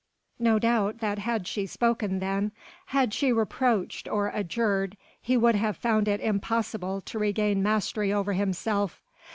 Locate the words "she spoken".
1.45-2.17